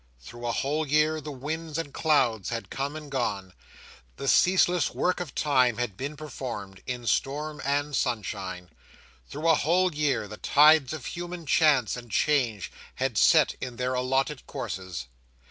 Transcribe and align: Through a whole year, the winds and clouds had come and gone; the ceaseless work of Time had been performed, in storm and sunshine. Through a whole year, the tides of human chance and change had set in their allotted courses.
Through 0.19 0.47
a 0.47 0.51
whole 0.51 0.87
year, 0.87 1.21
the 1.21 1.31
winds 1.31 1.77
and 1.77 1.93
clouds 1.93 2.49
had 2.49 2.71
come 2.71 2.95
and 2.95 3.11
gone; 3.11 3.53
the 4.15 4.27
ceaseless 4.27 4.89
work 4.89 5.19
of 5.19 5.35
Time 5.35 5.77
had 5.77 5.95
been 5.95 6.17
performed, 6.17 6.81
in 6.87 7.05
storm 7.05 7.61
and 7.63 7.95
sunshine. 7.95 8.71
Through 9.29 9.47
a 9.47 9.53
whole 9.53 9.93
year, 9.93 10.27
the 10.27 10.37
tides 10.37 10.91
of 10.91 11.05
human 11.05 11.45
chance 11.45 11.95
and 11.95 12.09
change 12.09 12.71
had 12.95 13.15
set 13.15 13.53
in 13.61 13.75
their 13.75 13.93
allotted 13.93 14.47
courses. 14.47 15.05